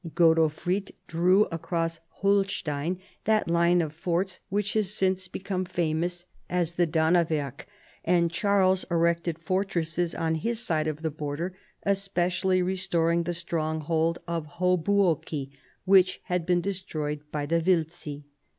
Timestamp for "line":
3.47-3.83